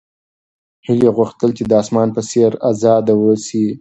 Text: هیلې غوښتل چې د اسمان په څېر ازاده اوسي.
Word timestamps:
هیلې 0.85 1.09
غوښتل 1.17 1.49
چې 1.57 1.63
د 1.67 1.71
اسمان 1.81 2.07
په 2.15 2.21
څېر 2.29 2.51
ازاده 2.69 3.13
اوسي. 3.21 3.63